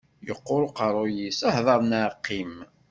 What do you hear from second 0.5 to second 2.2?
uqerruy-is, hder neɣ